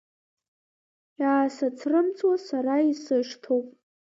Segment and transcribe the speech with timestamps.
[1.21, 3.65] Иаасыцрымҵуа сара исышьҭоуп.